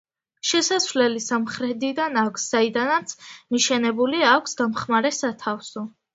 შესასვლელი 0.51 1.19
სამხრეთიდან 1.25 2.17
აქვს, 2.21 2.47
საიდანაც 2.55 3.15
მიშენებული 3.59 4.27
აქვს 4.33 4.59
დამხმარე 4.65 5.15
სათავსო. 5.21 5.87